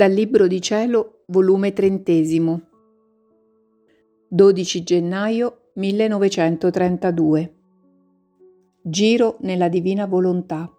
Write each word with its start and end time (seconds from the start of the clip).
Dal 0.00 0.12
Libro 0.12 0.46
di 0.46 0.62
Cielo, 0.62 1.24
volume 1.26 1.74
trentesimo, 1.74 2.68
12 4.30 4.82
gennaio 4.82 5.72
1932. 5.74 7.54
Giro 8.80 9.36
nella 9.40 9.68
divina 9.68 10.06
volontà. 10.06 10.72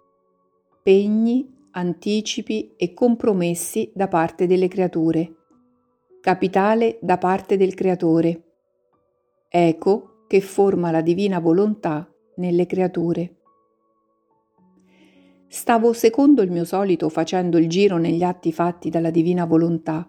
Pegni, 0.81 1.67
anticipi 1.69 2.73
e 2.75 2.95
compromessi 2.95 3.91
da 3.93 4.07
parte 4.07 4.47
delle 4.47 4.67
creature. 4.67 5.35
Capitale 6.19 6.97
da 6.99 7.19
parte 7.19 7.57
del 7.57 7.75
Creatore. 7.75 8.43
Eco 9.49 10.25
che 10.25 10.41
forma 10.41 10.89
la 10.89 11.01
divina 11.01 11.37
volontà 11.37 12.11
nelle 12.37 12.65
creature. 12.65 13.40
Stavo 15.53 15.91
secondo 15.91 16.43
il 16.43 16.49
mio 16.49 16.63
solito 16.63 17.09
facendo 17.09 17.57
il 17.57 17.67
giro 17.67 17.97
negli 17.97 18.23
atti 18.23 18.53
fatti 18.53 18.89
dalla 18.89 19.09
divina 19.09 19.43
volontà. 19.43 20.07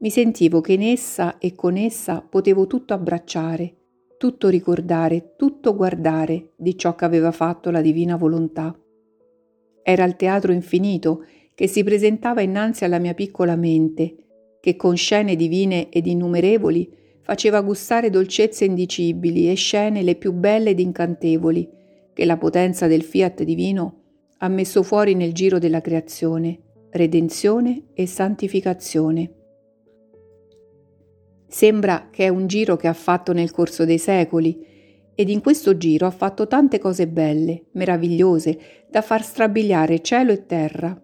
Mi 0.00 0.10
sentivo 0.10 0.60
che 0.60 0.74
in 0.74 0.82
essa 0.82 1.38
e 1.38 1.54
con 1.54 1.78
essa 1.78 2.20
potevo 2.20 2.66
tutto 2.66 2.92
abbracciare, 2.92 3.76
tutto 4.18 4.50
ricordare, 4.50 5.36
tutto 5.38 5.74
guardare 5.74 6.50
di 6.56 6.76
ciò 6.76 6.94
che 6.96 7.06
aveva 7.06 7.32
fatto 7.32 7.70
la 7.70 7.80
divina 7.80 8.16
volontà. 8.16 8.78
Era 9.82 10.04
il 10.04 10.16
teatro 10.16 10.52
infinito 10.52 11.24
che 11.54 11.66
si 11.66 11.82
presentava 11.82 12.42
innanzi 12.42 12.84
alla 12.84 12.98
mia 12.98 13.14
piccola 13.14 13.56
mente, 13.56 14.16
che 14.60 14.76
con 14.76 14.98
scene 14.98 15.34
divine 15.34 15.88
ed 15.88 16.06
innumerevoli 16.06 16.92
faceva 17.22 17.62
gustare 17.62 18.10
dolcezze 18.10 18.66
indicibili 18.66 19.50
e 19.50 19.54
scene 19.54 20.02
le 20.02 20.16
più 20.16 20.34
belle 20.34 20.70
ed 20.70 20.78
incantevoli, 20.78 21.70
che 22.12 22.26
la 22.26 22.36
potenza 22.36 22.86
del 22.86 23.02
fiat 23.02 23.44
divino 23.44 24.00
ha 24.38 24.48
messo 24.48 24.82
fuori 24.82 25.14
nel 25.14 25.32
giro 25.32 25.58
della 25.58 25.80
creazione, 25.80 26.60
redenzione 26.90 27.86
e 27.94 28.06
santificazione. 28.06 29.32
Sembra 31.46 32.08
che 32.10 32.24
è 32.24 32.28
un 32.28 32.46
giro 32.46 32.76
che 32.76 32.88
ha 32.88 32.92
fatto 32.92 33.32
nel 33.32 33.50
corso 33.50 33.84
dei 33.84 33.98
secoli 33.98 34.72
ed 35.14 35.28
in 35.28 35.40
questo 35.40 35.76
giro 35.76 36.06
ha 36.06 36.10
fatto 36.10 36.48
tante 36.48 36.78
cose 36.78 37.06
belle, 37.06 37.66
meravigliose, 37.72 38.58
da 38.90 39.00
far 39.02 39.22
strabiliare 39.22 40.02
cielo 40.02 40.32
e 40.32 40.46
terra. 40.46 41.00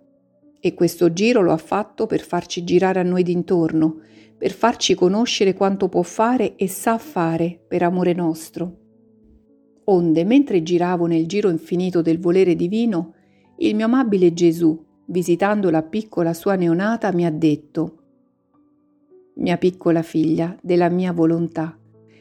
E 0.58 0.74
questo 0.74 1.12
giro 1.12 1.40
lo 1.40 1.52
ha 1.52 1.56
fatto 1.56 2.06
per 2.06 2.20
farci 2.20 2.64
girare 2.64 3.00
a 3.00 3.04
noi 3.04 3.22
d'intorno, 3.22 4.00
per 4.36 4.52
farci 4.52 4.94
conoscere 4.94 5.54
quanto 5.54 5.88
può 5.88 6.02
fare 6.02 6.56
e 6.56 6.66
sa 6.66 6.98
fare 6.98 7.60
per 7.66 7.82
amore 7.82 8.12
nostro. 8.12 8.78
Onde, 9.84 10.24
mentre 10.24 10.62
giravo 10.62 11.06
nel 11.06 11.26
giro 11.26 11.48
infinito 11.48 12.02
del 12.02 12.18
volere 12.18 12.56
divino, 12.56 13.14
il 13.62 13.74
mio 13.74 13.84
amabile 13.84 14.32
Gesù, 14.32 14.82
visitando 15.06 15.68
la 15.68 15.82
piccola 15.82 16.32
sua 16.32 16.54
neonata, 16.54 17.12
mi 17.12 17.26
ha 17.26 17.30
detto, 17.30 17.96
Mia 19.34 19.58
piccola 19.58 20.02
figlia, 20.02 20.56
della 20.62 20.88
mia 20.88 21.12
volontà, 21.12 21.78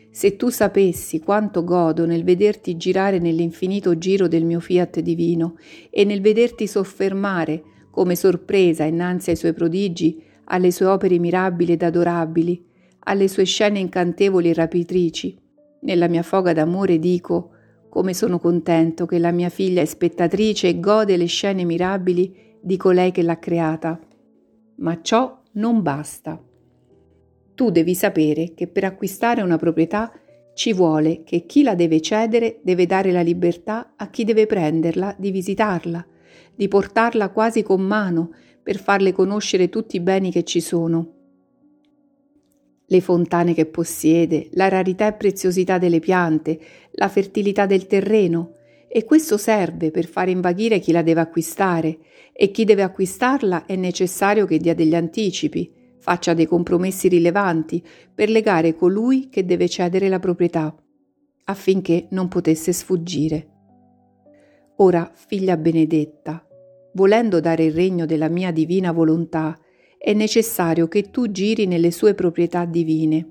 se 0.09 0.35
tu 0.35 0.49
sapessi 0.49 1.19
quanto 1.19 1.63
godo 1.63 2.05
nel 2.05 2.23
vederti 2.23 2.75
girare 2.75 3.19
nell'infinito 3.19 3.97
giro 3.97 4.27
del 4.27 4.43
mio 4.43 4.59
fiat 4.59 4.99
divino 4.99 5.55
e 5.89 6.03
nel 6.03 6.19
vederti 6.19 6.67
soffermare, 6.67 7.63
come 7.89 8.15
sorpresa 8.15 8.83
innanzi 8.83 9.29
ai 9.29 9.35
suoi 9.35 9.53
prodigi, 9.53 10.21
alle 10.45 10.71
sue 10.71 10.87
opere 10.87 11.19
mirabili 11.19 11.73
ed 11.73 11.83
adorabili, 11.83 12.65
alle 13.05 13.27
sue 13.27 13.45
scene 13.45 13.79
incantevoli 13.79 14.49
e 14.49 14.53
rapitrici, 14.53 15.37
nella 15.81 16.07
mia 16.07 16.23
foga 16.23 16.51
d'amore 16.51 16.99
dico, 16.99 17.51
come 17.89 18.13
sono 18.13 18.39
contento 18.39 19.05
che 19.05 19.19
la 19.19 19.31
mia 19.31 19.49
figlia 19.49 19.81
è 19.81 19.85
spettatrice 19.85 20.67
e 20.67 20.79
gode 20.79 21.17
le 21.17 21.25
scene 21.25 21.65
mirabili 21.65 22.57
di 22.61 22.77
colei 22.77 23.11
che 23.11 23.23
l'ha 23.23 23.39
creata. 23.39 23.99
Ma 24.75 25.01
ciò 25.01 25.41
non 25.53 25.81
basta. 25.81 26.41
Tu 27.55 27.71
devi 27.71 27.95
sapere 27.95 28.53
che 28.53 28.67
per 28.67 28.85
acquistare 28.85 29.41
una 29.41 29.57
proprietà 29.57 30.11
ci 30.53 30.73
vuole 30.73 31.23
che 31.23 31.45
chi 31.45 31.63
la 31.63 31.75
deve 31.75 31.99
cedere 31.99 32.59
deve 32.63 32.85
dare 32.85 33.11
la 33.11 33.21
libertà 33.21 33.93
a 33.95 34.09
chi 34.09 34.23
deve 34.23 34.45
prenderla 34.45 35.15
di 35.17 35.31
visitarla, 35.31 36.05
di 36.55 36.67
portarla 36.67 37.29
quasi 37.29 37.63
con 37.63 37.81
mano 37.81 38.31
per 38.61 38.77
farle 38.77 39.11
conoscere 39.11 39.69
tutti 39.69 39.95
i 39.95 40.01
beni 40.01 40.31
che 40.31 40.43
ci 40.43 40.61
sono 40.61 41.17
le 42.91 43.01
fontane 43.01 43.53
che 43.53 43.67
possiede, 43.67 44.49
la 44.53 44.67
rarità 44.67 45.07
e 45.07 45.13
preziosità 45.13 45.77
delle 45.77 45.99
piante, 45.99 46.59
la 46.91 47.07
fertilità 47.07 47.65
del 47.65 47.85
terreno, 47.85 48.55
e 48.87 49.03
questo 49.03 49.37
serve 49.37 49.91
per 49.91 50.07
fare 50.07 50.31
invaghire 50.31 50.79
chi 50.79 50.91
la 50.91 51.03
deve 51.03 51.21
acquistare, 51.21 51.99
e 52.33 52.49
chi 52.49 52.63
deve 52.65 52.81
acquistarla 52.81 53.65
è 53.65 53.75
necessario 53.75 54.45
che 54.45 54.57
dia 54.57 54.73
degli 54.73 54.95
anticipi, 54.95 55.71
faccia 55.99 56.33
dei 56.33 56.47
compromessi 56.47 57.07
rilevanti 57.07 57.83
per 58.13 58.29
legare 58.29 58.73
colui 58.73 59.29
che 59.29 59.45
deve 59.45 59.69
cedere 59.69 60.09
la 60.09 60.19
proprietà, 60.19 60.75
affinché 61.45 62.07
non 62.11 62.27
potesse 62.27 62.73
sfuggire. 62.73 63.47
Ora, 64.77 65.11
figlia 65.13 65.57
benedetta, 65.57 66.43
volendo 66.93 67.39
dare 67.39 67.65
il 67.65 67.73
regno 67.73 68.07
della 68.07 68.29
mia 68.29 68.51
divina 68.51 68.91
volontà, 68.91 69.55
è 70.01 70.13
necessario 70.13 70.87
che 70.87 71.09
tu 71.11 71.29
giri 71.29 71.65
nelle 71.65 71.91
sue 71.91 72.13
proprietà 72.13 72.63
divine. 72.63 73.27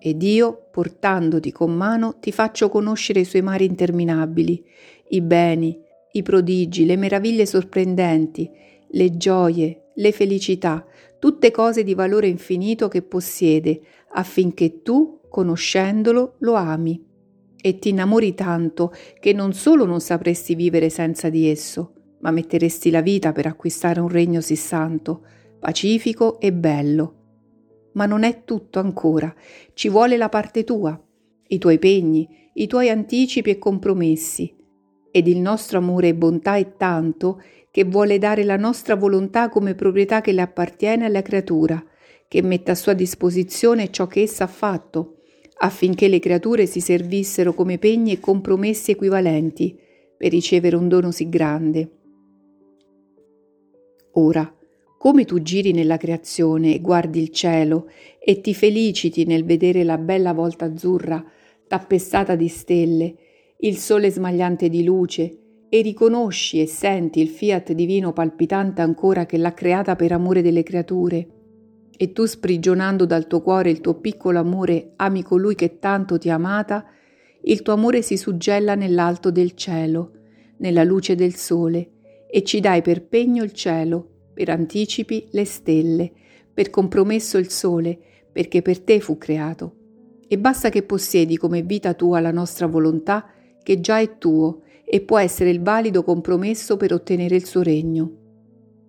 Ed 0.00 0.22
io, 0.22 0.68
portandoti 0.70 1.52
con 1.52 1.74
mano, 1.74 2.16
ti 2.18 2.32
faccio 2.32 2.70
conoscere 2.70 3.20
i 3.20 3.24
suoi 3.24 3.42
mari 3.42 3.66
interminabili, 3.66 4.64
i 5.10 5.20
beni, 5.20 5.78
i 6.12 6.22
prodigi, 6.22 6.86
le 6.86 6.96
meraviglie 6.96 7.44
sorprendenti, 7.44 8.50
le 8.88 9.16
gioie, 9.18 9.90
le 9.94 10.12
felicità, 10.12 10.86
tutte 11.18 11.50
cose 11.50 11.84
di 11.84 11.94
valore 11.94 12.28
infinito 12.28 12.88
che 12.88 13.02
possiede, 13.02 13.80
affinché 14.12 14.80
tu, 14.80 15.20
conoscendolo, 15.28 16.36
lo 16.38 16.54
ami. 16.54 17.04
E 17.60 17.78
ti 17.78 17.90
innamori 17.90 18.32
tanto 18.32 18.94
che 19.20 19.34
non 19.34 19.52
solo 19.52 19.84
non 19.84 20.00
sapresti 20.00 20.54
vivere 20.54 20.88
senza 20.88 21.28
di 21.28 21.50
esso, 21.50 21.92
ma 22.20 22.30
metteresti 22.30 22.90
la 22.90 23.02
vita 23.02 23.32
per 23.32 23.46
acquistare 23.46 24.00
un 24.00 24.08
regno 24.08 24.40
sì 24.40 24.56
santo, 24.56 25.22
pacifico 25.58 26.40
e 26.40 26.52
bello. 26.52 27.14
Ma 27.92 28.06
non 28.06 28.22
è 28.22 28.44
tutto 28.44 28.78
ancora, 28.78 29.34
ci 29.74 29.88
vuole 29.88 30.16
la 30.16 30.28
parte 30.28 30.64
tua, 30.64 31.00
i 31.48 31.58
tuoi 31.58 31.78
pegni, 31.78 32.28
i 32.54 32.66
tuoi 32.66 32.90
anticipi 32.90 33.50
e 33.50 33.58
compromessi. 33.58 34.54
Ed 35.10 35.26
il 35.26 35.38
nostro 35.38 35.78
amore 35.78 36.08
e 36.08 36.14
bontà 36.14 36.56
è 36.56 36.76
tanto 36.76 37.40
che 37.70 37.84
vuole 37.84 38.18
dare 38.18 38.44
la 38.44 38.56
nostra 38.56 38.94
volontà 38.94 39.48
come 39.48 39.74
proprietà 39.74 40.20
che 40.20 40.32
le 40.32 40.42
appartiene 40.42 41.04
alla 41.04 41.22
creatura, 41.22 41.82
che 42.26 42.42
metta 42.42 42.72
a 42.72 42.76
sua 42.76 42.92
disposizione 42.92 43.90
ciò 43.90 44.06
che 44.06 44.22
essa 44.22 44.44
ha 44.44 44.48
fatto, 44.48 45.16
affinché 45.60 46.08
le 46.08 46.18
creature 46.18 46.66
si 46.66 46.80
servissero 46.80 47.54
come 47.54 47.78
pegni 47.78 48.12
e 48.12 48.20
compromessi 48.20 48.90
equivalenti 48.90 49.78
per 50.16 50.30
ricevere 50.30 50.76
un 50.76 50.88
dono 50.88 51.10
sì 51.10 51.28
grande. 51.28 51.90
Ora, 54.12 54.57
come 54.98 55.24
tu 55.24 55.40
giri 55.40 55.72
nella 55.72 55.96
creazione 55.96 56.74
e 56.74 56.80
guardi 56.80 57.22
il 57.22 57.30
cielo 57.30 57.88
e 58.18 58.40
ti 58.40 58.52
feliciti 58.52 59.24
nel 59.24 59.44
vedere 59.44 59.84
la 59.84 59.96
bella 59.96 60.32
volta 60.32 60.64
azzurra 60.66 61.24
tappestata 61.68 62.34
di 62.34 62.48
stelle, 62.48 63.14
il 63.58 63.76
sole 63.76 64.10
smagliante 64.10 64.68
di 64.68 64.82
luce, 64.82 65.38
e 65.70 65.82
riconosci 65.82 66.60
e 66.60 66.66
senti 66.66 67.20
il 67.20 67.28
fiat 67.28 67.72
divino 67.72 68.14
palpitante 68.14 68.80
ancora 68.80 69.26
che 69.26 69.36
l'ha 69.36 69.52
creata 69.52 69.96
per 69.96 70.12
amore 70.12 70.40
delle 70.40 70.62
creature, 70.62 71.28
e 71.94 72.12
tu 72.12 72.24
sprigionando 72.24 73.04
dal 73.04 73.26
tuo 73.26 73.42
cuore 73.42 73.70
il 73.70 73.80
tuo 73.80 73.94
piccolo 73.94 74.38
amore 74.38 74.92
ami 74.96 75.22
colui 75.22 75.54
che 75.54 75.78
tanto 75.78 76.16
ti 76.16 76.30
ha 76.30 76.34
amata, 76.34 76.86
il 77.42 77.60
tuo 77.60 77.74
amore 77.74 78.02
si 78.02 78.16
suggella 78.16 78.74
nell'alto 78.74 79.30
del 79.30 79.52
cielo, 79.52 80.12
nella 80.58 80.84
luce 80.84 81.14
del 81.14 81.34
sole, 81.34 81.90
e 82.30 82.42
ci 82.42 82.60
dai 82.60 82.80
per 82.80 83.04
pegno 83.06 83.44
il 83.44 83.52
cielo, 83.52 84.17
per 84.38 84.50
anticipi 84.50 85.26
le 85.32 85.44
stelle, 85.44 86.12
per 86.54 86.70
compromesso 86.70 87.38
il 87.38 87.50
sole, 87.50 87.98
perché 88.30 88.62
per 88.62 88.78
te 88.78 89.00
fu 89.00 89.18
creato. 89.18 89.74
E 90.28 90.38
basta 90.38 90.68
che 90.68 90.84
possiedi 90.84 91.36
come 91.36 91.62
vita 91.62 91.92
tua 91.94 92.20
la 92.20 92.30
nostra 92.30 92.68
volontà, 92.68 93.32
che 93.60 93.80
già 93.80 93.98
è 93.98 94.16
tuo 94.16 94.60
e 94.84 95.00
può 95.00 95.18
essere 95.18 95.50
il 95.50 95.60
valido 95.60 96.04
compromesso 96.04 96.76
per 96.76 96.92
ottenere 96.92 97.34
il 97.34 97.46
suo 97.46 97.62
regno. 97.62 98.12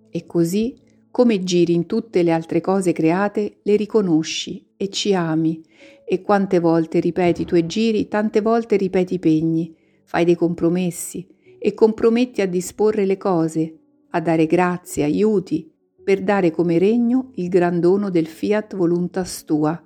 E 0.08 0.24
così, 0.24 0.76
come 1.10 1.42
giri 1.42 1.74
in 1.74 1.86
tutte 1.86 2.22
le 2.22 2.30
altre 2.30 2.60
cose 2.60 2.92
create, 2.92 3.58
le 3.64 3.74
riconosci 3.74 4.64
e 4.76 4.88
ci 4.88 5.14
ami, 5.14 5.60
e 6.06 6.22
quante 6.22 6.60
volte 6.60 7.00
ripeti 7.00 7.42
i 7.42 7.44
tuoi 7.44 7.66
giri, 7.66 8.06
tante 8.06 8.40
volte 8.40 8.76
ripeti 8.76 9.14
i 9.14 9.18
pegni, 9.18 9.74
fai 10.04 10.24
dei 10.24 10.36
compromessi 10.36 11.26
e 11.58 11.74
comprometti 11.74 12.40
a 12.40 12.46
disporre 12.46 13.04
le 13.04 13.16
cose, 13.16 13.79
a 14.10 14.20
dare 14.20 14.46
grazie, 14.46 15.04
aiuti, 15.04 15.70
per 16.02 16.22
dare 16.22 16.50
come 16.50 16.78
regno 16.78 17.30
il 17.34 17.48
gran 17.48 17.78
dono 17.78 18.10
del 18.10 18.26
fiat 18.26 18.74
voluntas 18.74 19.44
tua, 19.44 19.80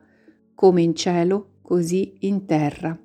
come 0.55 0.83
in 0.83 0.95
cielo, 0.95 1.57
così 1.63 2.15
in 2.21 2.47
terra. 2.47 2.99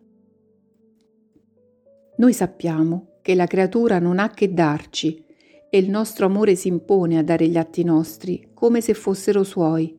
Noi 2.17 2.33
sappiamo 2.33 3.17
che 3.21 3.35
la 3.35 3.47
creatura 3.47 3.99
non 3.99 4.19
ha 4.19 4.29
che 4.29 4.53
darci 4.53 5.25
e 5.69 5.77
il 5.77 5.89
nostro 5.89 6.25
amore 6.25 6.55
si 6.55 6.67
impone 6.67 7.17
a 7.17 7.23
dare 7.23 7.47
gli 7.47 7.57
atti 7.57 7.83
nostri 7.83 8.49
come 8.53 8.81
se 8.81 8.93
fossero 8.93 9.43
suoi, 9.43 9.95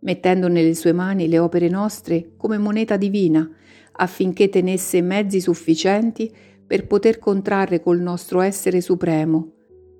mettendo 0.00 0.48
nelle 0.48 0.74
sue 0.74 0.92
mani 0.92 1.28
le 1.28 1.38
opere 1.38 1.68
nostre 1.68 2.32
come 2.36 2.58
moneta 2.58 2.96
divina, 2.96 3.48
affinché 3.92 4.48
tenesse 4.48 5.00
mezzi 5.00 5.40
sufficienti 5.40 6.32
per 6.66 6.86
poter 6.86 7.18
contrarre 7.18 7.80
col 7.80 8.00
nostro 8.00 8.40
essere 8.40 8.80
supremo, 8.80 9.52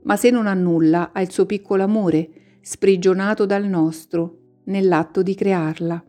ma 0.04 0.16
se 0.16 0.30
non 0.30 0.46
ha 0.46 0.54
nulla 0.54 1.12
ha 1.12 1.20
il 1.20 1.30
suo 1.30 1.44
piccolo 1.46 1.82
amore, 1.82 2.30
sprigionato 2.60 3.44
dal 3.44 3.66
nostro, 3.66 4.38
nell'atto 4.64 5.22
di 5.22 5.34
crearla. 5.34 6.02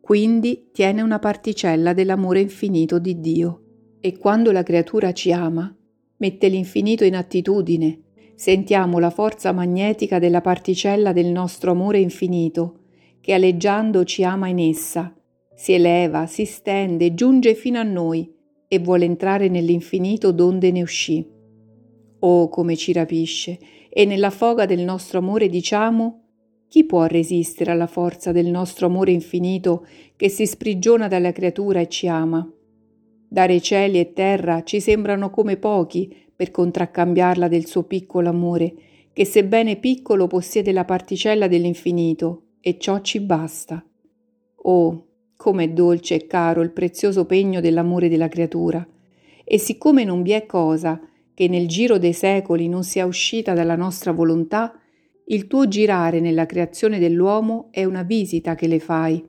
Quindi 0.00 0.70
tiene 0.72 1.02
una 1.02 1.18
particella 1.18 1.92
dell'amore 1.92 2.40
infinito 2.40 2.98
di 2.98 3.20
Dio. 3.20 3.58
E 4.00 4.16
quando 4.18 4.50
la 4.50 4.62
creatura 4.62 5.12
ci 5.12 5.32
ama, 5.32 5.74
mette 6.16 6.48
l'infinito 6.48 7.04
in 7.04 7.14
attitudine, 7.14 8.00
sentiamo 8.34 8.98
la 8.98 9.10
forza 9.10 9.52
magnetica 9.52 10.18
della 10.18 10.40
particella 10.40 11.12
del 11.12 11.26
nostro 11.26 11.70
amore 11.70 11.98
infinito, 11.98 12.80
che 13.20 13.32
aleggiando 13.32 14.04
ci 14.04 14.24
ama 14.24 14.48
in 14.48 14.58
essa, 14.58 15.14
si 15.54 15.72
eleva, 15.72 16.26
si 16.26 16.44
stende, 16.44 17.14
giunge 17.14 17.54
fino 17.54 17.78
a 17.78 17.84
noi 17.84 18.28
e 18.66 18.78
vuole 18.80 19.04
entrare 19.04 19.48
nell'infinito 19.48 20.32
donde 20.32 20.72
ne 20.72 20.82
uscì. 20.82 21.24
Oh, 22.24 22.48
come 22.48 22.76
ci 22.76 22.92
rapisce! 22.92 23.58
E 23.88 24.04
nella 24.04 24.30
foga 24.30 24.64
del 24.64 24.80
nostro 24.80 25.18
amore 25.18 25.48
diciamo 25.48 26.20
chi 26.68 26.84
può 26.84 27.04
resistere 27.04 27.72
alla 27.72 27.86
forza 27.86 28.32
del 28.32 28.46
nostro 28.46 28.86
amore 28.86 29.10
infinito 29.10 29.86
che 30.16 30.28
si 30.28 30.46
sprigiona 30.46 31.08
dalla 31.08 31.32
creatura 31.32 31.80
e 31.80 31.88
ci 31.88 32.06
ama? 32.08 32.48
Dare 33.28 33.60
cieli 33.60 33.98
e 33.98 34.12
terra 34.12 34.62
ci 34.62 34.80
sembrano 34.80 35.30
come 35.30 35.56
pochi 35.56 36.16
per 36.34 36.50
contraccambiarla 36.50 37.48
del 37.48 37.66
suo 37.66 37.82
piccolo 37.82 38.28
amore, 38.28 38.74
che 39.12 39.24
sebbene 39.24 39.76
piccolo 39.76 40.28
possiede 40.28 40.72
la 40.72 40.84
particella 40.84 41.48
dell'infinito, 41.48 42.42
e 42.60 42.78
ciò 42.78 43.00
ci 43.00 43.20
basta. 43.20 43.84
Oh, 44.62 45.06
com'è 45.36 45.70
dolce 45.72 46.14
e 46.14 46.26
caro 46.26 46.62
il 46.62 46.70
prezioso 46.70 47.26
pegno 47.26 47.60
dell'amore 47.60 48.08
della 48.08 48.28
creatura. 48.28 48.86
E 49.44 49.58
siccome 49.58 50.04
non 50.04 50.22
vi 50.22 50.30
è 50.30 50.46
cosa 50.46 50.98
che 51.34 51.48
nel 51.48 51.66
giro 51.66 51.98
dei 51.98 52.12
secoli 52.12 52.68
non 52.68 52.84
sia 52.84 53.06
uscita 53.06 53.52
dalla 53.52 53.76
nostra 53.76 54.12
volontà, 54.12 54.78
il 55.26 55.46
tuo 55.46 55.68
girare 55.68 56.20
nella 56.20 56.46
creazione 56.46 56.98
dell'uomo 56.98 57.68
è 57.70 57.84
una 57.84 58.02
visita 58.02 58.54
che 58.54 58.66
le 58.66 58.80
fai, 58.80 59.26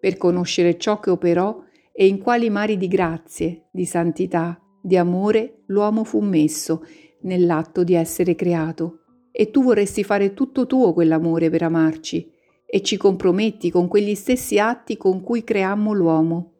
per 0.00 0.16
conoscere 0.16 0.78
ciò 0.78 1.00
che 1.00 1.10
operò 1.10 1.62
e 1.92 2.06
in 2.06 2.18
quali 2.18 2.50
mari 2.50 2.76
di 2.76 2.88
grazie, 2.88 3.68
di 3.72 3.84
santità, 3.84 4.60
di 4.80 4.96
amore 4.96 5.62
l'uomo 5.66 6.04
fu 6.04 6.20
messo 6.20 6.84
nell'atto 7.22 7.82
di 7.82 7.94
essere 7.94 8.34
creato. 8.34 9.00
E 9.32 9.50
tu 9.50 9.62
vorresti 9.62 10.04
fare 10.04 10.34
tutto 10.34 10.66
tuo 10.66 10.92
quell'amore 10.92 11.50
per 11.50 11.62
amarci, 11.62 12.30
e 12.70 12.82
ci 12.82 12.96
comprometti 12.96 13.70
con 13.70 13.88
quegli 13.88 14.14
stessi 14.14 14.58
atti 14.58 14.96
con 14.96 15.22
cui 15.22 15.42
creammo 15.42 15.92
l'uomo. 15.92 16.52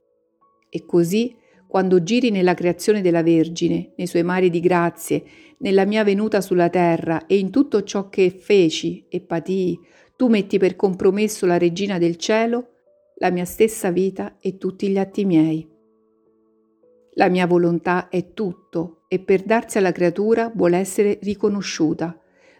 E 0.71 0.87
così, 0.87 1.37
quando 1.69 2.03
giri 2.03 2.31
nella 2.31 2.55
creazione 2.55 3.03
della 3.03 3.23
Vergine, 3.23 3.93
nei 3.97 4.07
suoi 4.07 4.23
mari 4.23 4.49
di 4.49 4.59
grazie, 4.59 5.23
nella 5.59 5.85
mia 5.85 6.03
venuta 6.03 6.41
sulla 6.41 6.71
terra 6.71 7.27
e 7.27 7.37
in 7.37 7.51
tutto 7.51 7.83
ciò 7.83 8.09
che 8.09 8.31
feci 8.31 9.05
e 9.09 9.21
patii, 9.21 9.79
tu 10.17 10.29
metti 10.29 10.59
per 10.59 10.77
compromesso 10.77 11.45
la 11.45 11.59
regina 11.59 11.99
del 11.99 12.17
cielo, 12.17 12.69
la 13.17 13.31
mia 13.31 13.45
stessa 13.45 13.91
vita 13.91 14.39
e 14.41 14.57
tutti 14.57 14.89
gli 14.89 14.99
atti 14.99 15.27
miei. 15.27 15.69
La 17.15 17.29
mia 17.29 17.47
volontà 17.47 18.09
è 18.09 18.33
tutto 18.33 19.03
e 19.07 19.19
per 19.19 19.43
darsi 19.43 19.77
alla 19.77 19.93
creatura 19.93 20.51
vuole 20.55 20.79
essere 20.79 21.19
riconosciuta, 21.21 22.19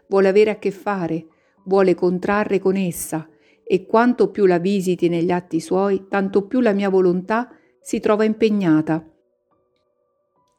vuole 0.09 0.29
avere 0.29 0.51
a 0.51 0.59
che 0.59 0.71
fare, 0.71 1.27
vuole 1.65 1.95
contrarre 1.95 2.59
con 2.59 2.77
essa 2.77 3.27
e 3.65 3.87
quanto 3.87 4.31
più 4.31 4.45
la 4.45 4.59
visiti 4.59 5.09
negli 5.09 5.31
atti 5.31 5.61
suoi, 5.61 6.09
tanto 6.09 6.47
più 6.47 6.61
la 6.61 6.73
mia 6.73 6.91
volontà 6.91 7.51
si 7.81 8.01
trova 8.01 8.25
impegnata 8.25 9.05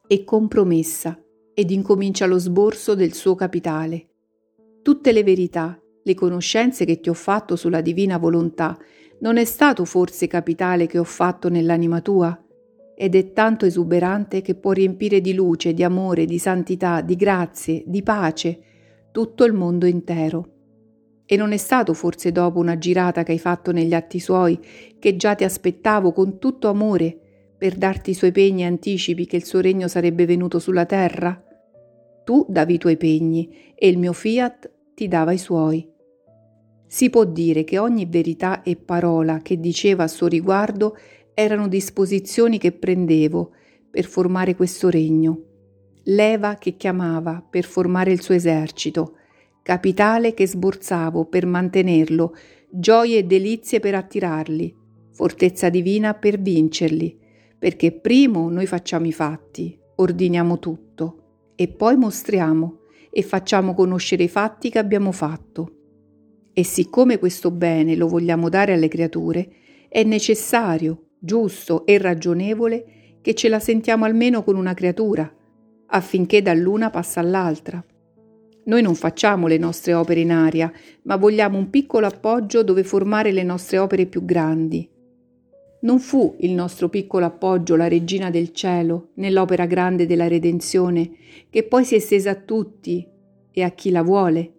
e 0.08 0.24
compromessa 0.24 1.22
ed 1.54 1.72
incomincia 1.72 2.26
lo 2.26 2.38
sborso 2.38 2.96
del 2.96 3.14
suo 3.14 3.36
capitale. 3.36 4.08
Tutte 4.82 5.12
le 5.12 5.24
verità, 5.24 5.80
le 6.02 6.14
conoscenze 6.16 6.86
che 6.86 7.00
ti 7.00 7.10
ho 7.10 7.14
fatto 7.14 7.56
sulla 7.56 7.82
divina 7.82 8.18
volontà, 8.18 8.78
non 9.20 9.38
è 9.38 9.46
stato 9.46 9.86
forse 9.86 10.28
capitale 10.28 10.88
che 10.88 10.98
ho 10.98 11.04
fatto 11.04 11.50
nell'anima 11.50 12.02
tua? 12.02 12.42
Ed 12.96 13.16
è 13.16 13.34
tanto 13.34 13.66
esuberante 13.66 14.42
che 14.42 14.56
può 14.56 14.72
riempire 14.72 15.22
di 15.22 15.34
luce, 15.34 15.74
di 15.74 15.84
amore, 15.84 16.26
di 16.26 16.40
santità, 16.40 17.02
di 17.02 17.16
grazie, 17.16 17.84
di 17.86 18.02
pace 18.02 18.62
tutto 19.12 19.44
il 19.44 19.54
mondo 19.54 19.86
intero. 19.86 20.59
E 21.32 21.36
non 21.36 21.52
è 21.52 21.58
stato 21.58 21.94
forse 21.94 22.32
dopo 22.32 22.58
una 22.58 22.80
girata 22.80 23.22
che 23.22 23.34
hai 23.34 23.38
fatto 23.38 23.72
negli 23.72 23.94
atti 23.94 24.20
suoi 24.20 24.60
che 24.98 25.16
già 25.16 25.36
ti 25.36 25.44
aspettavo 25.44 26.12
con 26.12 26.40
tutto 26.40 26.70
amore 26.70 27.16
per 27.56 27.76
darti 27.76 28.10
i 28.10 28.14
suoi 28.16 28.32
pegni 28.32 28.66
anticipi 28.66 29.28
che 29.28 29.36
il 29.36 29.46
suo 29.46 29.60
regno 29.60 29.88
sarebbe 29.88 30.26
venuto 30.26 30.58
sulla 30.58 30.88
terra? 30.88 31.40
Tu 32.24 32.48
davi 32.50 32.74
i 32.74 32.78
tuoi 32.80 32.98
pegni 32.98 33.74
e 33.76 33.88
il 33.88 34.00
mio 34.00 34.12
fiat 34.12 34.72
ti 34.96 35.08
dava 35.08 35.32
i 35.32 35.38
suoi. 35.38 35.88
Si 36.88 37.12
può 37.12 37.26
dire 37.26 37.64
che 37.64 37.78
ogni 37.78 38.08
verità 38.08 38.64
e 38.64 38.76
parola 38.76 39.38
che 39.44 39.60
diceva 39.60 40.06
a 40.06 40.08
suo 40.08 40.26
riguardo 40.26 40.98
erano 41.36 41.68
disposizioni 41.68 42.58
che 42.58 42.72
prendevo 42.72 43.52
per 43.92 44.06
formare 44.06 44.56
questo 44.56 44.90
regno, 44.90 45.44
leva 46.06 46.56
che 46.56 46.76
chiamava 46.76 47.46
per 47.48 47.66
formare 47.66 48.12
il 48.12 48.22
suo 48.24 48.34
esercito, 48.34 49.18
capitale 49.70 50.34
che 50.34 50.48
sborsavo 50.48 51.26
per 51.26 51.46
mantenerlo, 51.46 52.36
gioie 52.72 53.20
e 53.20 53.24
delizie 53.24 53.80
per 53.80 53.94
attirarli, 53.94 54.76
fortezza 55.12 55.70
divina 55.70 56.16
per 56.16 56.42
vincerli, 56.42 57.16
perché 57.60 57.92
primo 57.92 58.50
noi 58.50 58.66
facciamo 58.66 59.06
i 59.06 59.12
fatti, 59.12 59.78
ordiniamo 59.98 60.58
tutto 60.58 61.52
e 61.56 61.68
poi 61.68 61.98
mostriamo 61.98 62.80
e 63.12 63.22
facciamo 63.22 63.76
conoscere 63.76 64.24
i 64.24 64.28
fatti 64.28 64.72
che 64.72 64.80
abbiamo 64.80 65.12
fatto. 65.12 65.72
E 66.52 66.64
siccome 66.64 67.20
questo 67.20 67.52
bene 67.52 67.96
lo 67.96 68.08
vogliamo 68.08 68.50
dare 68.50 68.74
alle 68.74 68.88
creature, 68.88 69.48
è 69.88 70.02
necessario, 70.02 71.10
giusto 71.20 71.86
e 71.86 72.00
ragionevole 72.00 73.18
che 73.22 73.36
ce 73.36 73.48
la 73.50 73.60
sentiamo 73.60 74.06
almeno 74.06 74.42
con 74.44 74.56
una 74.56 74.74
creatura, 74.74 75.32
affinché 75.90 76.42
dall'una 76.42 76.90
passa 76.90 77.20
all'altra. 77.20 77.86
Noi 78.66 78.82
non 78.82 78.96
facciamo 78.96 79.48
le 79.48 79.58
nostre 79.58 79.94
opere 79.94 80.20
in 80.20 80.32
aria, 80.32 80.72
ma 81.04 81.16
vogliamo 81.16 81.58
un 81.58 81.70
piccolo 81.70 82.06
appoggio 82.06 82.64
dove 82.64 82.84
formare 82.84 83.32
le 83.32 83.44
nostre 83.44 83.78
opere 83.78 84.06
più 84.06 84.26
grandi. 84.26 84.88
Non 85.82 86.00
fu 86.00 86.36
il 86.40 86.52
nostro 86.52 86.90
piccolo 86.90 87.26
appoggio 87.26 87.76
la 87.78 87.88
regina 87.88 88.30
del 88.30 88.52
cielo 88.52 89.12
nell'opera 89.16 89.66
grande 89.66 90.06
della 90.06 90.28
redenzione, 90.28 91.10
che 91.50 91.64
poi 91.64 91.86
si 91.86 91.94
è 91.94 91.98
estesa 91.98 92.32
a 92.32 92.36
tutti 92.36 93.08
e 93.52 93.64
a 93.64 93.70
chi 93.72 93.90
la 93.90 94.04
vuole. 94.04 94.54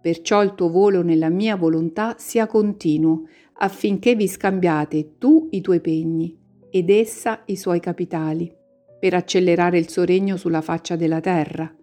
Perciò 0.00 0.42
il 0.42 0.54
tuo 0.54 0.70
volo 0.70 1.02
nella 1.02 1.28
mia 1.28 1.56
volontà 1.56 2.14
sia 2.18 2.46
continuo, 2.46 3.24
affinché 3.60 4.14
vi 4.14 4.26
scambiate 4.26 5.18
tu 5.18 5.48
i 5.50 5.60
tuoi 5.60 5.80
pegni 5.80 6.36
ed 6.70 6.88
essa 6.88 7.42
i 7.46 7.56
suoi 7.56 7.80
capitali, 7.80 8.50
per 8.98 9.14
accelerare 9.14 9.78
il 9.78 9.90
suo 9.90 10.04
regno 10.04 10.36
sulla 10.36 10.62
faccia 10.62 10.96
della 10.96 11.20
terra. 11.20 11.77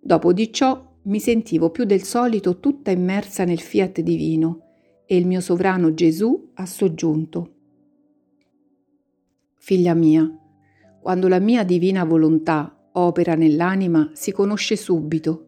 Dopo 0.00 0.32
di 0.32 0.52
ciò 0.52 0.82
mi 1.02 1.20
sentivo 1.20 1.70
più 1.70 1.84
del 1.84 2.02
solito 2.02 2.58
tutta 2.58 2.90
immersa 2.90 3.44
nel 3.44 3.60
fiat 3.60 4.00
divino 4.00 4.62
e 5.04 5.16
il 5.16 5.26
mio 5.26 5.40
sovrano 5.40 5.92
Gesù 5.92 6.52
ha 6.54 6.64
soggiunto. 6.66 7.54
Figlia 9.56 9.92
mia, 9.94 10.28
quando 11.00 11.28
la 11.28 11.38
mia 11.38 11.64
divina 11.64 12.04
volontà 12.04 12.88
opera 12.92 13.34
nell'anima 13.34 14.10
si 14.14 14.32
conosce 14.32 14.76
subito. 14.76 15.46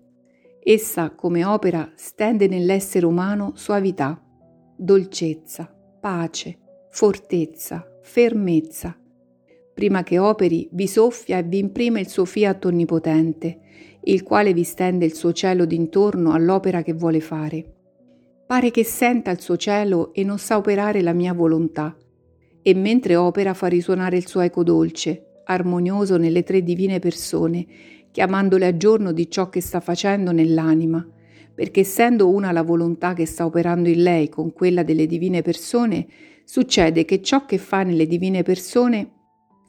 Essa, 0.62 1.10
come 1.10 1.44
opera, 1.44 1.90
stende 1.94 2.46
nell'essere 2.46 3.06
umano 3.06 3.52
suavità, 3.56 4.22
dolcezza, 4.76 5.74
pace, 6.00 6.58
fortezza, 6.90 7.98
fermezza. 8.02 8.96
Prima 9.74 10.02
che 10.02 10.18
operi, 10.18 10.68
vi 10.72 10.86
soffia 10.86 11.38
e 11.38 11.42
vi 11.42 11.58
imprime 11.58 12.00
il 12.00 12.08
suo 12.08 12.24
fiat 12.24 12.64
onnipotente, 12.66 13.60
il 14.04 14.22
quale 14.22 14.52
vi 14.52 14.64
stende 14.64 15.04
il 15.04 15.14
suo 15.14 15.32
cielo 15.32 15.64
d'intorno 15.64 16.32
all'opera 16.32 16.82
che 16.82 16.92
vuole 16.92 17.20
fare. 17.20 17.64
Pare 18.46 18.70
che 18.70 18.84
senta 18.84 19.30
il 19.30 19.40
suo 19.40 19.56
cielo 19.56 20.12
e 20.12 20.24
non 20.24 20.38
sa 20.38 20.56
operare 20.56 21.02
la 21.02 21.12
mia 21.12 21.32
volontà, 21.32 21.96
e 22.62 22.74
mentre 22.74 23.16
opera 23.16 23.54
fa 23.54 23.68
risuonare 23.68 24.16
il 24.16 24.26
suo 24.26 24.40
eco 24.40 24.62
dolce, 24.62 25.40
armonioso 25.44 26.16
nelle 26.16 26.42
tre 26.42 26.62
divine 26.62 26.98
persone, 26.98 27.66
chiamandole 28.10 28.66
a 28.66 28.76
giorno 28.76 29.12
di 29.12 29.30
ciò 29.30 29.48
che 29.48 29.60
sta 29.60 29.80
facendo 29.80 30.32
nell'anima, 30.32 31.06
perché 31.54 31.80
essendo 31.80 32.28
una 32.28 32.52
la 32.52 32.62
volontà 32.62 33.14
che 33.14 33.26
sta 33.26 33.44
operando 33.44 33.88
in 33.88 34.02
lei 34.02 34.28
con 34.28 34.52
quella 34.52 34.82
delle 34.82 35.06
divine 35.06 35.42
persone, 35.42 36.06
succede 36.44 37.04
che 37.04 37.22
ciò 37.22 37.46
che 37.46 37.58
fa 37.58 37.82
nelle 37.82 38.06
divine 38.06 38.42
persone 38.42 39.10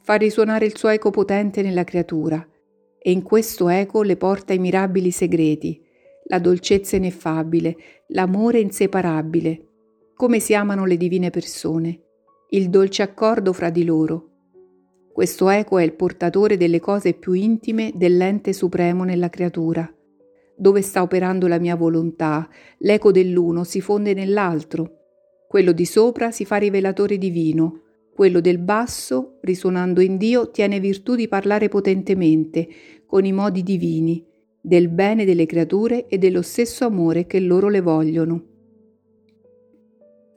fa 0.02 0.14
risuonare 0.14 0.66
il 0.66 0.76
suo 0.76 0.88
eco 0.88 1.10
potente 1.10 1.62
nella 1.62 1.84
creatura, 1.84 2.46
e 3.06 3.10
in 3.10 3.22
questo 3.22 3.68
eco 3.68 4.00
le 4.00 4.16
porta 4.16 4.54
i 4.54 4.58
mirabili 4.58 5.10
segreti, 5.10 5.78
la 6.28 6.38
dolcezza 6.38 6.96
ineffabile, 6.96 7.76
l'amore 8.06 8.60
inseparabile, 8.60 9.66
come 10.14 10.40
si 10.40 10.54
amano 10.54 10.86
le 10.86 10.96
divine 10.96 11.28
persone, 11.28 12.00
il 12.48 12.70
dolce 12.70 13.02
accordo 13.02 13.52
fra 13.52 13.68
di 13.68 13.84
loro. 13.84 14.30
Questo 15.12 15.50
eco 15.50 15.76
è 15.76 15.82
il 15.82 15.92
portatore 15.92 16.56
delle 16.56 16.80
cose 16.80 17.12
più 17.12 17.34
intime 17.34 17.92
dell'ente 17.94 18.54
supremo 18.54 19.04
nella 19.04 19.28
creatura. 19.28 19.86
Dove 20.56 20.80
sta 20.80 21.02
operando 21.02 21.46
la 21.46 21.58
mia 21.58 21.76
volontà, 21.76 22.48
l'eco 22.78 23.12
dell'uno 23.12 23.64
si 23.64 23.82
fonde 23.82 24.14
nell'altro. 24.14 25.00
Quello 25.46 25.72
di 25.72 25.84
sopra 25.84 26.30
si 26.30 26.46
fa 26.46 26.56
rivelatore 26.56 27.18
divino, 27.18 27.82
quello 28.14 28.38
del 28.38 28.58
basso, 28.58 29.38
risuonando 29.40 30.00
in 30.00 30.16
Dio, 30.16 30.52
tiene 30.52 30.78
virtù 30.78 31.16
di 31.16 31.26
parlare 31.26 31.68
potentemente, 31.68 32.68
con 33.06 33.24
i 33.24 33.32
modi 33.32 33.62
divini, 33.62 34.24
del 34.60 34.88
bene 34.88 35.24
delle 35.24 35.46
creature 35.46 36.06
e 36.06 36.18
dello 36.18 36.42
stesso 36.42 36.84
amore 36.84 37.26
che 37.26 37.38
loro 37.40 37.68
le 37.68 37.80
vogliono. 37.80 38.44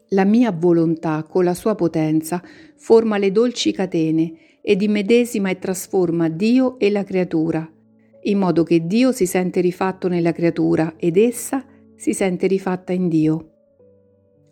La 0.09 0.25
mia 0.25 0.51
volontà, 0.51 1.24
con 1.24 1.43
la 1.43 1.53
sua 1.53 1.75
potenza, 1.75 2.41
forma 2.75 3.17
le 3.17 3.31
dolci 3.31 3.71
catene 3.71 4.59
ed 4.62 4.81
immedesima 4.81 5.50
e 5.50 5.59
trasforma 5.59 6.29
Dio 6.29 6.77
e 6.79 6.89
la 6.89 7.03
creatura, 7.03 7.69
in 8.24 8.38
modo 8.38 8.63
che 8.63 8.86
Dio 8.86 9.12
si 9.12 9.25
sente 9.25 9.62
rifatto 9.62 10.07
nella 10.07 10.31
creatura 10.33 10.95
ed 10.97 11.17
essa 11.17 11.65
si 11.95 12.13
sente 12.13 12.47
rifatta 12.47 12.93
in 12.93 13.07
Dio. 13.07 13.51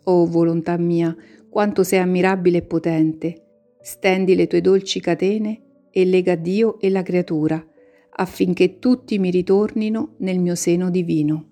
Oh 0.04 0.26
volontà 0.26 0.76
mia, 0.76 1.14
quanto 1.48 1.82
sei 1.84 1.98
ammirabile 1.98 2.58
e 2.58 2.62
potente, 2.62 3.42
stendi 3.80 4.34
le 4.34 4.46
tue 4.46 4.60
dolci 4.60 5.00
catene 5.00 5.62
e 5.90 6.04
lega 6.04 6.34
Dio 6.34 6.78
e 6.80 6.90
la 6.90 7.02
creatura, 7.02 7.64
affinché 8.18 8.78
tutti 8.78 9.18
mi 9.18 9.30
ritornino 9.30 10.14
nel 10.18 10.38
mio 10.38 10.54
seno 10.54 10.90
divino. 10.90 11.45